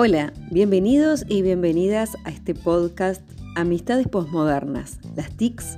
Hola, 0.00 0.32
bienvenidos 0.52 1.24
y 1.28 1.42
bienvenidas 1.42 2.16
a 2.22 2.30
este 2.30 2.54
podcast 2.54 3.20
Amistades 3.56 4.06
Postmodernas, 4.06 5.00
las 5.16 5.36
TICs 5.36 5.76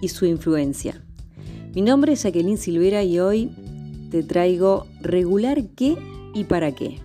y 0.00 0.06
su 0.06 0.24
influencia. 0.24 1.02
Mi 1.74 1.82
nombre 1.82 2.12
es 2.12 2.22
Jacqueline 2.22 2.58
Silvera 2.58 3.02
y 3.02 3.18
hoy 3.18 3.50
te 4.12 4.22
traigo 4.22 4.86
regular 5.00 5.64
qué 5.74 5.98
y 6.32 6.44
para 6.44 6.76
qué. 6.76 7.00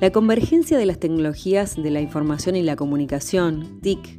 La 0.00 0.10
convergencia 0.10 0.76
de 0.76 0.86
las 0.86 0.98
tecnologías 0.98 1.80
de 1.80 1.92
la 1.92 2.00
información 2.00 2.56
y 2.56 2.64
la 2.64 2.74
comunicación, 2.74 3.80
TIC, 3.80 4.18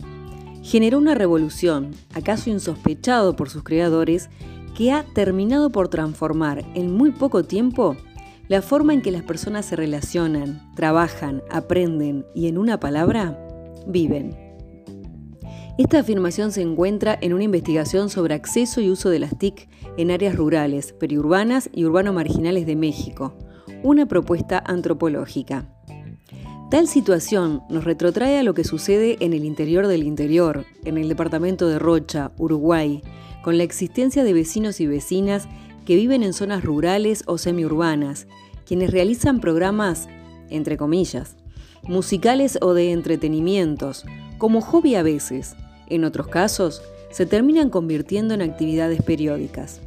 generó 0.63 0.99
una 0.99 1.15
revolución, 1.15 1.91
acaso 2.13 2.49
insospechado 2.49 3.35
por 3.35 3.49
sus 3.49 3.63
creadores, 3.63 4.29
que 4.73 4.93
ha 4.93 5.03
terminado 5.03 5.69
por 5.69 5.89
transformar 5.89 6.63
en 6.75 6.95
muy 6.95 7.11
poco 7.11 7.43
tiempo 7.43 7.97
la 8.49 8.63
forma 8.63 8.95
en 8.95 9.03
que 9.03 9.11
las 9.11 9.21
personas 9.21 9.67
se 9.67 9.75
relacionan, 9.75 10.73
trabajan, 10.75 11.43
aprenden 11.51 12.25
y 12.33 12.47
en 12.47 12.57
una 12.57 12.79
palabra, 12.79 13.39
viven. 13.85 14.35
Esta 15.77 15.99
afirmación 15.99 16.51
se 16.51 16.63
encuentra 16.63 17.17
en 17.21 17.33
una 17.33 17.43
investigación 17.43 18.09
sobre 18.09 18.33
acceso 18.33 18.81
y 18.81 18.89
uso 18.89 19.11
de 19.11 19.19
las 19.19 19.37
TIC 19.37 19.69
en 19.97 20.09
áreas 20.09 20.35
rurales, 20.35 20.93
periurbanas 20.93 21.69
y 21.71 21.85
urbano 21.85 22.11
marginales 22.11 22.65
de 22.65 22.75
México, 22.75 23.37
una 23.83 24.07
propuesta 24.07 24.61
antropológica. 24.65 25.71
Tal 26.71 26.87
situación 26.87 27.61
nos 27.69 27.83
retrotrae 27.83 28.39
a 28.39 28.43
lo 28.43 28.55
que 28.55 28.63
sucede 28.63 29.17
en 29.19 29.33
el 29.33 29.45
interior 29.45 29.85
del 29.85 30.03
interior, 30.03 30.65
en 30.85 30.97
el 30.97 31.07
departamento 31.07 31.67
de 31.67 31.77
Rocha, 31.77 32.31
Uruguay, 32.37 33.03
con 33.43 33.57
la 33.57 33.63
existencia 33.63 34.23
de 34.23 34.33
vecinos 34.33 34.81
y 34.81 34.87
vecinas 34.87 35.47
que 35.89 35.95
viven 35.95 36.21
en 36.21 36.33
zonas 36.33 36.63
rurales 36.63 37.23
o 37.25 37.39
semiurbanas, 37.39 38.27
quienes 38.63 38.91
realizan 38.91 39.39
programas, 39.39 40.07
entre 40.51 40.77
comillas, 40.77 41.35
musicales 41.81 42.59
o 42.61 42.75
de 42.75 42.91
entretenimientos, 42.91 44.05
como 44.37 44.61
hobby 44.61 44.93
a 44.93 45.01
veces, 45.01 45.55
en 45.87 46.03
otros 46.03 46.27
casos, 46.27 46.83
se 47.09 47.25
terminan 47.25 47.71
convirtiendo 47.71 48.35
en 48.35 48.43
actividades 48.43 49.01
periódicas. 49.01 49.81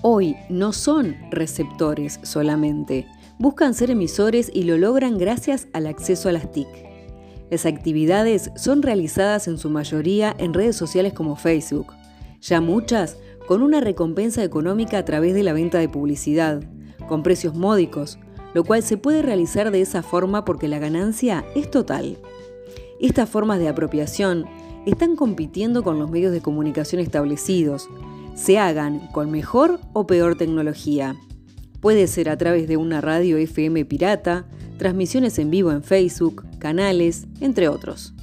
Hoy 0.00 0.36
no 0.48 0.72
son 0.72 1.16
receptores 1.32 2.20
solamente, 2.22 3.08
buscan 3.40 3.74
ser 3.74 3.90
emisores 3.90 4.48
y 4.54 4.62
lo 4.62 4.78
logran 4.78 5.18
gracias 5.18 5.66
al 5.72 5.88
acceso 5.88 6.28
a 6.28 6.32
las 6.32 6.52
TIC. 6.52 6.68
Las 7.50 7.66
actividades 7.66 8.52
son 8.54 8.82
realizadas 8.82 9.48
en 9.48 9.58
su 9.58 9.70
mayoría 9.70 10.36
en 10.38 10.54
redes 10.54 10.76
sociales 10.76 11.14
como 11.14 11.34
Facebook, 11.34 11.94
ya 12.40 12.60
muchas 12.60 13.16
con 13.46 13.62
una 13.62 13.80
recompensa 13.80 14.44
económica 14.44 14.98
a 14.98 15.04
través 15.04 15.34
de 15.34 15.42
la 15.42 15.52
venta 15.52 15.78
de 15.78 15.88
publicidad, 15.88 16.62
con 17.08 17.22
precios 17.22 17.54
módicos, 17.54 18.18
lo 18.54 18.64
cual 18.64 18.82
se 18.82 18.96
puede 18.96 19.22
realizar 19.22 19.70
de 19.70 19.80
esa 19.80 20.02
forma 20.02 20.44
porque 20.44 20.68
la 20.68 20.78
ganancia 20.78 21.44
es 21.54 21.70
total. 21.70 22.18
Estas 23.00 23.28
formas 23.28 23.58
de 23.58 23.68
apropiación 23.68 24.46
están 24.86 25.16
compitiendo 25.16 25.82
con 25.82 25.98
los 25.98 26.10
medios 26.10 26.32
de 26.32 26.40
comunicación 26.40 27.00
establecidos, 27.00 27.88
se 28.34 28.58
hagan 28.58 29.08
con 29.12 29.30
mejor 29.30 29.80
o 29.92 30.06
peor 30.06 30.36
tecnología. 30.36 31.16
Puede 31.80 32.06
ser 32.06 32.28
a 32.28 32.38
través 32.38 32.68
de 32.68 32.76
una 32.76 33.00
radio 33.00 33.36
FM 33.36 33.84
pirata, 33.84 34.46
transmisiones 34.78 35.38
en 35.38 35.50
vivo 35.50 35.72
en 35.72 35.82
Facebook, 35.82 36.44
canales, 36.58 37.26
entre 37.40 37.68
otros. 37.68 38.14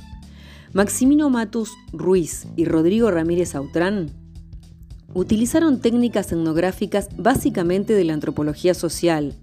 Maximino 0.74 1.30
Matus 1.30 1.74
Ruiz 1.92 2.48
y 2.56 2.66
Rodrigo 2.66 3.12
Ramírez 3.12 3.56
Autrán 3.56 4.12
utilizaron 5.14 5.80
técnicas 5.80 6.32
etnográficas 6.32 7.10
básicamente 7.18 7.94
de 7.94 8.04
la 8.04 8.14
antropología 8.14 8.74
social 8.74 9.34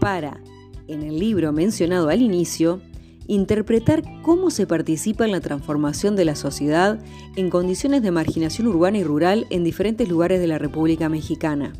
para, 0.00 0.40
en 0.88 1.02
el 1.02 1.18
libro 1.18 1.52
mencionado 1.52 2.08
al 2.08 2.22
inicio, 2.22 2.80
interpretar 3.26 4.02
cómo 4.22 4.50
se 4.50 4.66
participa 4.66 5.24
en 5.24 5.32
la 5.32 5.40
transformación 5.40 6.16
de 6.16 6.24
la 6.24 6.36
sociedad 6.36 6.98
en 7.36 7.50
condiciones 7.50 8.02
de 8.02 8.10
marginación 8.10 8.66
urbana 8.68 8.98
y 8.98 9.04
rural 9.04 9.46
en 9.50 9.64
diferentes 9.64 10.08
lugares 10.08 10.40
de 10.40 10.46
la 10.46 10.58
República 10.58 11.08
Mexicana. 11.08 11.72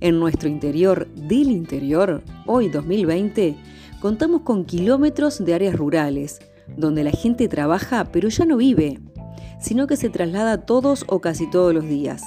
En 0.00 0.18
nuestro 0.18 0.48
interior 0.48 1.08
del 1.14 1.50
interior, 1.50 2.24
hoy 2.46 2.68
2020, 2.68 3.56
contamos 4.00 4.42
con 4.42 4.64
kilómetros 4.64 5.44
de 5.44 5.54
áreas 5.54 5.76
rurales, 5.76 6.40
donde 6.76 7.04
la 7.04 7.12
gente 7.12 7.48
trabaja 7.48 8.06
pero 8.10 8.28
ya 8.28 8.44
no 8.44 8.56
vive, 8.56 9.00
sino 9.60 9.86
que 9.86 9.96
se 9.96 10.10
traslada 10.10 10.66
todos 10.66 11.04
o 11.08 11.20
casi 11.20 11.48
todos 11.48 11.72
los 11.72 11.84
días. 11.84 12.22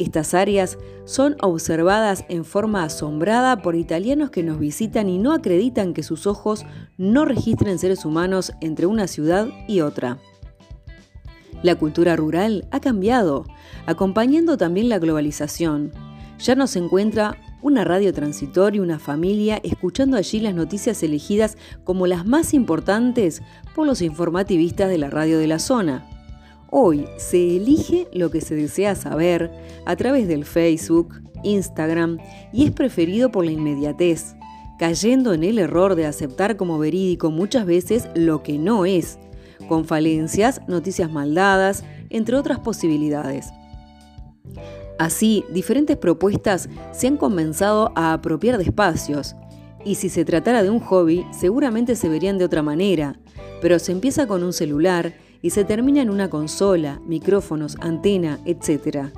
Estas 0.00 0.32
áreas 0.32 0.78
son 1.04 1.36
observadas 1.42 2.24
en 2.30 2.46
forma 2.46 2.84
asombrada 2.84 3.60
por 3.60 3.76
italianos 3.76 4.30
que 4.30 4.42
nos 4.42 4.58
visitan 4.58 5.10
y 5.10 5.18
no 5.18 5.34
acreditan 5.34 5.92
que 5.92 6.02
sus 6.02 6.26
ojos 6.26 6.64
no 6.96 7.26
registren 7.26 7.78
seres 7.78 8.06
humanos 8.06 8.52
entre 8.62 8.86
una 8.86 9.06
ciudad 9.06 9.48
y 9.68 9.82
otra. 9.82 10.16
La 11.62 11.74
cultura 11.74 12.16
rural 12.16 12.66
ha 12.70 12.80
cambiado, 12.80 13.44
acompañando 13.84 14.56
también 14.56 14.88
la 14.88 14.98
globalización. 14.98 15.92
Ya 16.38 16.54
no 16.54 16.66
se 16.66 16.78
encuentra 16.78 17.36
una 17.60 17.84
radio 17.84 18.14
transitor 18.14 18.74
y 18.74 18.80
una 18.80 18.98
familia 18.98 19.60
escuchando 19.62 20.16
allí 20.16 20.40
las 20.40 20.54
noticias 20.54 21.02
elegidas 21.02 21.58
como 21.84 22.06
las 22.06 22.24
más 22.24 22.54
importantes 22.54 23.42
por 23.74 23.86
los 23.86 24.00
informativistas 24.00 24.88
de 24.88 24.96
la 24.96 25.10
radio 25.10 25.38
de 25.38 25.46
la 25.46 25.58
zona. 25.58 26.08
Hoy 26.70 27.08
se 27.16 27.56
elige 27.56 28.06
lo 28.12 28.30
que 28.30 28.40
se 28.40 28.54
desea 28.54 28.94
saber 28.94 29.50
a 29.86 29.96
través 29.96 30.28
del 30.28 30.44
Facebook, 30.44 31.20
Instagram 31.42 32.18
y 32.52 32.64
es 32.64 32.70
preferido 32.70 33.32
por 33.32 33.44
la 33.44 33.50
inmediatez, 33.50 34.36
cayendo 34.78 35.34
en 35.34 35.42
el 35.42 35.58
error 35.58 35.96
de 35.96 36.06
aceptar 36.06 36.56
como 36.56 36.78
verídico 36.78 37.32
muchas 37.32 37.66
veces 37.66 38.08
lo 38.14 38.44
que 38.44 38.56
no 38.56 38.86
es, 38.86 39.18
con 39.68 39.84
falencias, 39.84 40.60
noticias 40.68 41.10
maldadas, 41.10 41.82
entre 42.08 42.36
otras 42.36 42.60
posibilidades. 42.60 43.50
Así, 44.98 45.44
diferentes 45.52 45.96
propuestas 45.96 46.68
se 46.92 47.08
han 47.08 47.16
comenzado 47.16 47.90
a 47.96 48.12
apropiar 48.12 48.58
de 48.58 48.64
espacios, 48.64 49.34
y 49.84 49.96
si 49.96 50.08
se 50.08 50.24
tratara 50.24 50.62
de 50.62 50.70
un 50.70 50.78
hobby, 50.78 51.24
seguramente 51.32 51.96
se 51.96 52.08
verían 52.08 52.38
de 52.38 52.44
otra 52.44 52.62
manera, 52.62 53.18
pero 53.60 53.78
se 53.78 53.92
empieza 53.92 54.26
con 54.26 54.44
un 54.44 54.52
celular 54.52 55.14
y 55.42 55.50
se 55.50 55.64
termina 55.64 56.02
en 56.02 56.10
una 56.10 56.30
consola, 56.30 57.00
micrófonos, 57.06 57.76
antena, 57.80 58.38
etc., 58.44 59.08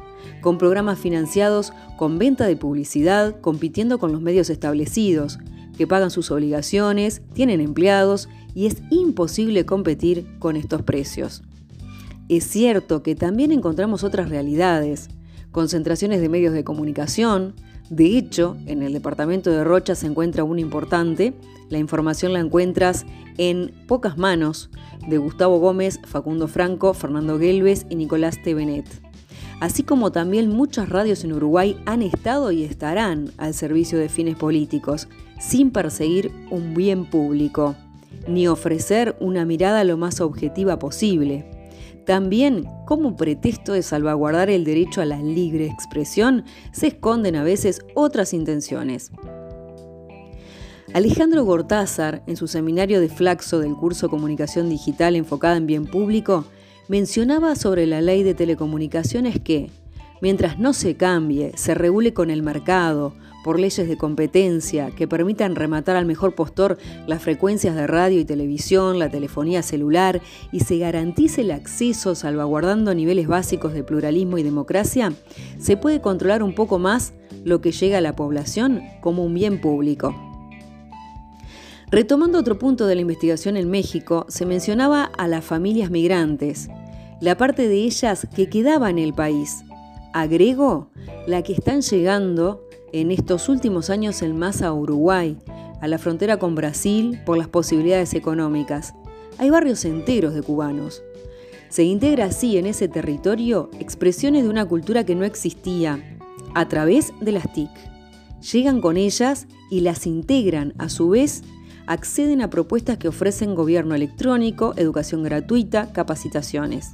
con 0.40 0.58
programas 0.58 0.98
financiados 0.98 1.72
con 1.96 2.18
venta 2.18 2.46
de 2.46 2.56
publicidad, 2.56 3.40
compitiendo 3.40 3.98
con 3.98 4.12
los 4.12 4.20
medios 4.20 4.50
establecidos, 4.50 5.38
que 5.76 5.86
pagan 5.86 6.10
sus 6.10 6.30
obligaciones, 6.30 7.22
tienen 7.32 7.60
empleados 7.60 8.28
y 8.54 8.66
es 8.66 8.82
imposible 8.90 9.64
competir 9.64 10.26
con 10.38 10.56
estos 10.56 10.82
precios. 10.82 11.42
Es 12.28 12.44
cierto 12.44 13.02
que 13.02 13.14
también 13.14 13.52
encontramos 13.52 14.04
otras 14.04 14.28
realidades, 14.28 15.08
concentraciones 15.50 16.20
de 16.20 16.28
medios 16.28 16.54
de 16.54 16.64
comunicación, 16.64 17.54
de 17.92 18.16
hecho, 18.16 18.56
en 18.64 18.82
el 18.82 18.94
departamento 18.94 19.50
de 19.50 19.64
Rocha 19.64 19.94
se 19.94 20.06
encuentra 20.06 20.44
una 20.44 20.62
importante, 20.62 21.34
la 21.68 21.76
información 21.76 22.32
la 22.32 22.40
encuentras 22.40 23.04
en 23.36 23.70
pocas 23.86 24.16
manos, 24.16 24.70
de 25.06 25.18
Gustavo 25.18 25.58
Gómez, 25.58 26.00
Facundo 26.06 26.48
Franco, 26.48 26.94
Fernando 26.94 27.38
Gelves 27.38 27.84
y 27.90 27.96
Nicolás 27.96 28.42
Tevenet. 28.42 28.86
Así 29.60 29.82
como 29.82 30.10
también 30.10 30.48
muchas 30.48 30.88
radios 30.88 31.22
en 31.22 31.34
Uruguay 31.34 31.76
han 31.84 32.00
estado 32.00 32.50
y 32.50 32.64
estarán 32.64 33.30
al 33.36 33.52
servicio 33.52 33.98
de 33.98 34.08
fines 34.08 34.36
políticos, 34.36 35.06
sin 35.38 35.70
perseguir 35.70 36.32
un 36.50 36.72
bien 36.72 37.04
público, 37.04 37.76
ni 38.26 38.48
ofrecer 38.48 39.16
una 39.20 39.44
mirada 39.44 39.84
lo 39.84 39.98
más 39.98 40.22
objetiva 40.22 40.78
posible. 40.78 41.44
También, 42.06 42.68
como 42.84 43.16
pretexto 43.16 43.72
de 43.72 43.82
salvaguardar 43.82 44.50
el 44.50 44.64
derecho 44.64 45.00
a 45.00 45.04
la 45.04 45.22
libre 45.22 45.66
expresión, 45.66 46.44
se 46.72 46.88
esconden 46.88 47.36
a 47.36 47.44
veces 47.44 47.80
otras 47.94 48.32
intenciones. 48.34 49.12
Alejandro 50.94 51.44
Gortázar, 51.44 52.22
en 52.26 52.36
su 52.36 52.48
seminario 52.48 53.00
de 53.00 53.08
Flaxo 53.08 53.60
del 53.60 53.74
curso 53.74 54.10
Comunicación 54.10 54.68
Digital 54.68 55.16
enfocada 55.16 55.56
en 55.56 55.66
bien 55.66 55.86
público, 55.86 56.44
mencionaba 56.88 57.54
sobre 57.54 57.86
la 57.86 58.02
ley 58.02 58.22
de 58.22 58.34
telecomunicaciones 58.34 59.40
que, 59.40 59.70
mientras 60.22 60.58
no 60.58 60.72
se 60.72 60.96
cambie, 60.96 61.52
se 61.56 61.74
regule 61.74 62.14
con 62.14 62.30
el 62.30 62.42
mercado, 62.42 63.14
por 63.42 63.58
leyes 63.58 63.88
de 63.88 63.96
competencia 63.96 64.90
que 64.90 65.08
permitan 65.08 65.56
rematar 65.56 65.96
al 65.96 66.06
mejor 66.06 66.34
postor 66.34 66.78
las 67.06 67.20
frecuencias 67.22 67.74
de 67.74 67.86
radio 67.86 68.20
y 68.20 68.24
televisión, 68.24 68.98
la 68.98 69.10
telefonía 69.10 69.62
celular 69.62 70.22
y 70.52 70.60
se 70.60 70.78
garantice 70.78 71.42
el 71.42 71.50
acceso 71.50 72.14
salvaguardando 72.14 72.94
niveles 72.94 73.26
básicos 73.26 73.74
de 73.74 73.82
pluralismo 73.82 74.38
y 74.38 74.44
democracia, 74.44 75.12
se 75.58 75.76
puede 75.76 76.00
controlar 76.00 76.42
un 76.42 76.54
poco 76.54 76.78
más 76.78 77.12
lo 77.44 77.60
que 77.60 77.72
llega 77.72 77.98
a 77.98 78.02
la 78.02 78.14
población 78.14 78.80
como 79.00 79.24
un 79.24 79.34
bien 79.34 79.60
público. 79.60 80.14
Retomando 81.90 82.38
otro 82.38 82.58
punto 82.58 82.86
de 82.86 82.94
la 82.94 83.02
investigación 83.02 83.56
en 83.56 83.68
México, 83.68 84.24
se 84.28 84.46
mencionaba 84.46 85.10
a 85.18 85.26
las 85.28 85.44
familias 85.44 85.90
migrantes, 85.90 86.68
la 87.20 87.36
parte 87.36 87.68
de 87.68 87.74
ellas 87.74 88.26
que 88.34 88.48
quedaba 88.48 88.88
en 88.88 88.98
el 88.98 89.12
país. 89.12 89.64
Agrego, 90.12 90.90
la 91.26 91.42
que 91.42 91.52
están 91.52 91.80
llegando 91.80 92.68
en 92.92 93.10
estos 93.10 93.48
últimos 93.48 93.90
años 93.90 94.22
el 94.22 94.34
más 94.34 94.62
a 94.62 94.72
Uruguay, 94.72 95.38
a 95.80 95.88
la 95.88 95.98
frontera 95.98 96.38
con 96.38 96.54
Brasil 96.54 97.20
por 97.24 97.38
las 97.38 97.48
posibilidades 97.48 98.14
económicas. 98.14 98.94
Hay 99.38 99.50
barrios 99.50 99.84
enteros 99.84 100.34
de 100.34 100.42
cubanos. 100.42 101.02
Se 101.68 101.84
integra 101.84 102.26
así 102.26 102.58
en 102.58 102.66
ese 102.66 102.88
territorio 102.88 103.70
expresiones 103.80 104.42
de 104.42 104.50
una 104.50 104.66
cultura 104.66 105.04
que 105.04 105.14
no 105.14 105.24
existía, 105.24 106.18
a 106.54 106.68
través 106.68 107.12
de 107.20 107.32
las 107.32 107.50
TIC. 107.52 107.70
Llegan 108.52 108.80
con 108.80 108.96
ellas 108.96 109.46
y 109.70 109.80
las 109.80 110.06
integran, 110.06 110.74
a 110.76 110.88
su 110.88 111.08
vez, 111.08 111.42
acceden 111.86 112.42
a 112.42 112.50
propuestas 112.50 112.98
que 112.98 113.08
ofrecen 113.08 113.54
gobierno 113.54 113.94
electrónico, 113.94 114.74
educación 114.76 115.22
gratuita, 115.22 115.92
capacitaciones. 115.92 116.90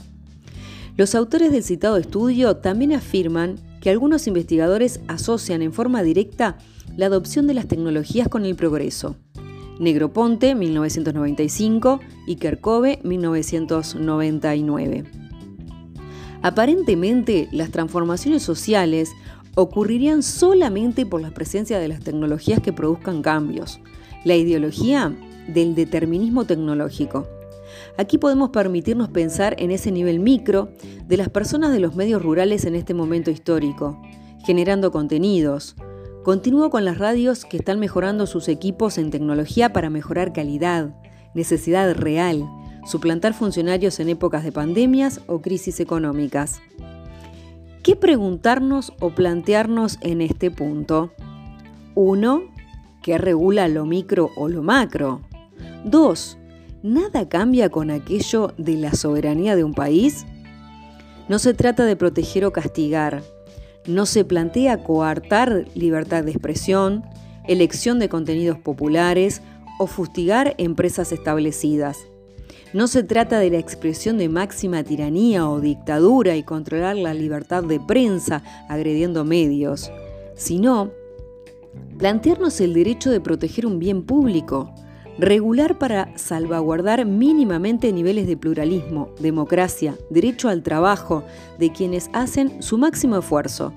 Los 0.98 1.14
autores 1.14 1.50
del 1.52 1.62
citado 1.62 1.96
estudio 1.96 2.56
también 2.56 2.92
afirman 2.92 3.54
que 3.80 3.88
algunos 3.88 4.26
investigadores 4.26 4.98
asocian 5.06 5.62
en 5.62 5.72
forma 5.72 6.02
directa 6.02 6.58
la 6.96 7.06
adopción 7.06 7.46
de 7.46 7.54
las 7.54 7.68
tecnologías 7.68 8.26
con 8.26 8.44
el 8.44 8.56
progreso. 8.56 9.14
Negroponte, 9.78 10.56
1995, 10.56 12.00
y 12.26 12.34
Kerkove, 12.34 12.98
1999. 13.04 15.04
Aparentemente, 16.42 17.48
las 17.52 17.70
transformaciones 17.70 18.42
sociales 18.42 19.12
ocurrirían 19.54 20.24
solamente 20.24 21.06
por 21.06 21.20
la 21.20 21.30
presencia 21.30 21.78
de 21.78 21.86
las 21.86 22.00
tecnologías 22.00 22.60
que 22.60 22.72
produzcan 22.72 23.22
cambios, 23.22 23.78
la 24.24 24.34
ideología 24.34 25.16
del 25.46 25.76
determinismo 25.76 26.44
tecnológico. 26.44 27.28
Aquí 27.96 28.18
podemos 28.18 28.50
permitirnos 28.50 29.08
pensar 29.08 29.54
en 29.58 29.70
ese 29.70 29.92
nivel 29.92 30.20
micro 30.20 30.70
de 31.06 31.16
las 31.16 31.28
personas 31.28 31.72
de 31.72 31.80
los 31.80 31.96
medios 31.96 32.22
rurales 32.22 32.64
en 32.64 32.74
este 32.74 32.94
momento 32.94 33.30
histórico, 33.30 34.00
generando 34.44 34.90
contenidos. 34.90 35.76
Continúo 36.24 36.70
con 36.70 36.84
las 36.84 36.98
radios 36.98 37.44
que 37.44 37.56
están 37.56 37.78
mejorando 37.78 38.26
sus 38.26 38.48
equipos 38.48 38.98
en 38.98 39.10
tecnología 39.10 39.72
para 39.72 39.90
mejorar 39.90 40.32
calidad, 40.32 40.94
necesidad 41.34 41.94
real, 41.94 42.44
suplantar 42.84 43.34
funcionarios 43.34 44.00
en 44.00 44.08
épocas 44.08 44.44
de 44.44 44.52
pandemias 44.52 45.20
o 45.26 45.40
crisis 45.40 45.80
económicas. 45.80 46.60
¿Qué 47.82 47.96
preguntarnos 47.96 48.92
o 49.00 49.10
plantearnos 49.10 49.98
en 50.02 50.20
este 50.20 50.50
punto? 50.50 51.12
1. 51.94 52.42
¿Qué 53.02 53.16
regula 53.16 53.68
lo 53.68 53.86
micro 53.86 54.30
o 54.36 54.48
lo 54.48 54.62
macro? 54.62 55.22
2. 55.84 56.38
¿Nada 56.82 57.28
cambia 57.28 57.70
con 57.70 57.90
aquello 57.90 58.54
de 58.56 58.74
la 58.74 58.92
soberanía 58.92 59.56
de 59.56 59.64
un 59.64 59.74
país? 59.74 60.26
No 61.28 61.40
se 61.40 61.52
trata 61.52 61.84
de 61.84 61.96
proteger 61.96 62.44
o 62.44 62.52
castigar. 62.52 63.24
No 63.86 64.06
se 64.06 64.24
plantea 64.24 64.84
coartar 64.84 65.66
libertad 65.74 66.22
de 66.22 66.30
expresión, 66.30 67.02
elección 67.48 67.98
de 67.98 68.08
contenidos 68.08 68.58
populares 68.58 69.42
o 69.80 69.88
fustigar 69.88 70.54
empresas 70.58 71.10
establecidas. 71.10 71.98
No 72.72 72.86
se 72.86 73.02
trata 73.02 73.40
de 73.40 73.50
la 73.50 73.58
expresión 73.58 74.16
de 74.16 74.28
máxima 74.28 74.84
tiranía 74.84 75.48
o 75.48 75.60
dictadura 75.60 76.36
y 76.36 76.44
controlar 76.44 76.96
la 76.96 77.12
libertad 77.12 77.64
de 77.64 77.80
prensa 77.80 78.44
agrediendo 78.68 79.24
medios, 79.24 79.90
sino 80.36 80.92
plantearnos 81.98 82.60
el 82.60 82.72
derecho 82.72 83.10
de 83.10 83.20
proteger 83.20 83.66
un 83.66 83.80
bien 83.80 84.04
público, 84.04 84.72
regular 85.18 85.78
para 85.78 86.16
salvaguardar 86.16 87.04
mínimamente 87.04 87.92
niveles 87.92 88.26
de 88.26 88.36
pluralismo, 88.36 89.10
democracia, 89.20 89.96
derecho 90.10 90.48
al 90.48 90.62
trabajo 90.62 91.24
de 91.58 91.72
quienes 91.72 92.08
hacen 92.12 92.62
su 92.62 92.78
máximo 92.78 93.18
esfuerzo, 93.18 93.72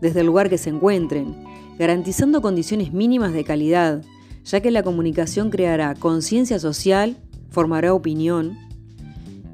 desde 0.00 0.20
el 0.20 0.26
lugar 0.26 0.48
que 0.48 0.58
se 0.58 0.70
encuentren, 0.70 1.36
garantizando 1.78 2.40
condiciones 2.40 2.92
mínimas 2.92 3.32
de 3.34 3.44
calidad, 3.44 4.02
ya 4.44 4.60
que 4.60 4.70
la 4.70 4.82
comunicación 4.82 5.50
creará 5.50 5.94
conciencia 5.94 6.58
social 6.58 7.16
formará 7.50 7.94
opinión 7.94 8.56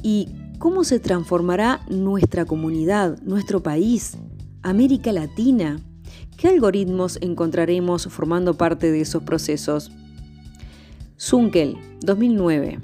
y 0.03 0.29
cómo 0.59 0.85
se 0.85 1.01
transformará 1.01 1.81
nuestra 1.89 2.45
comunidad, 2.45 3.21
nuestro 3.23 3.63
país, 3.63 4.17
América 4.63 5.13
Latina. 5.13 5.81
¿Qué 6.37 6.49
algoritmos 6.49 7.19
encontraremos 7.21 8.07
formando 8.07 8.55
parte 8.55 8.91
de 8.91 9.01
esos 9.01 9.23
procesos? 9.23 9.91
Zunkel, 11.23 11.77
2009. 12.01 12.81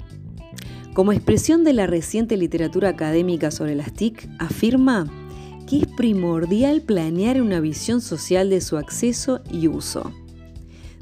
Como 0.93 1.11
expresión 1.11 1.65
de 1.65 1.73
la 1.73 1.87
reciente 1.87 2.37
literatura 2.37 2.87
académica 2.87 3.51
sobre 3.51 3.75
las 3.75 3.91
TIC, 3.91 4.29
afirma 4.39 5.07
que 5.67 5.79
es 5.79 5.87
primordial 5.87 6.81
planear 6.81 7.41
una 7.41 7.59
visión 7.59 7.99
social 7.99 8.49
de 8.49 8.61
su 8.61 8.77
acceso 8.77 9.41
y 9.51 9.67
uso. 9.67 10.13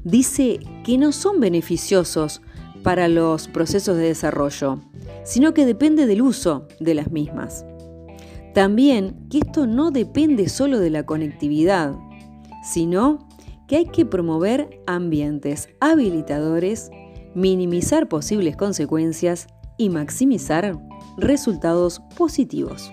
Dice 0.04 0.60
que 0.84 0.98
no 0.98 1.12
son 1.12 1.40
beneficiosos 1.40 2.42
para 2.82 3.08
los 3.08 3.48
procesos 3.48 3.98
de 3.98 4.08
desarrollo, 4.08 4.82
sino 5.24 5.54
que 5.54 5.68
depende 5.68 6.08
del 6.08 6.24
uso 6.24 6.68
de 6.80 6.96
las 6.96 7.12
mismas. 7.12 7.64
También 8.56 9.16
que 9.30 9.38
esto 9.38 9.68
no 9.68 9.92
depende 9.92 10.50
solo 10.50 10.80
de 10.80 10.90
la 10.90 11.06
conectividad, 11.06 11.94
sino 12.64 13.28
que 13.68 13.76
hay 13.76 13.86
que 13.86 14.06
promover 14.06 14.82
ambientes 14.88 15.70
habilitadores, 15.80 16.90
minimizar 17.38 18.10
posibles 18.10 18.58
consecuencias 18.58 19.46
y 19.78 19.90
maximizar 19.90 20.76
resultados 21.18 22.02
positivos. 22.18 22.92